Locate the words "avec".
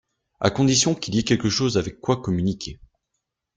1.77-1.99